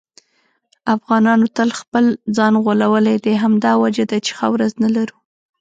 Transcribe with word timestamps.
افغانانو 0.95 1.45
تل 1.57 1.69
خپل 1.79 2.05
ځان 2.37 2.53
غولولی 2.63 3.17
دی. 3.23 3.33
همدا 3.43 3.71
وجه 3.83 4.03
ده 4.11 4.17
چې 4.25 4.31
ښه 4.37 4.47
ورځ 4.53 4.71
نه 4.83 4.89
لرو. 4.95 5.17